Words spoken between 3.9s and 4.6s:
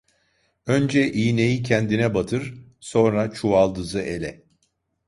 ele.